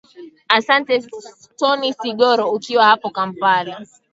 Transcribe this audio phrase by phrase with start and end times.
[0.49, 0.99] asante
[1.59, 3.85] tony sigoro ukiwa hapo kampala